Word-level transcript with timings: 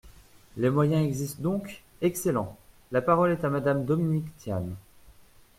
Les 0.57 0.71
moyens 0.71 1.05
existent 1.05 1.43
donc! 1.43 1.83
Excellent! 2.01 2.57
La 2.91 3.03
parole 3.03 3.29
est 3.33 3.45
à 3.45 3.51
Monsieur 3.51 3.75
Dominique 3.81 4.35
Tian. 4.39 4.65